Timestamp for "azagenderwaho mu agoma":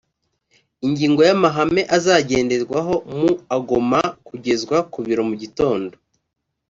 1.97-4.01